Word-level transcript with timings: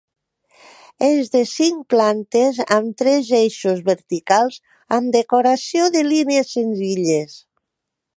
És 1.07 1.27
de 1.33 1.41
cinc 1.49 1.83
plantes 1.93 2.61
amb 2.77 2.95
tres 3.01 3.29
eixos 3.41 3.83
verticals 3.89 4.57
amb 4.97 5.13
decoració 5.17 5.91
de 5.97 6.03
línies 6.09 6.51
senzilles. 6.59 7.37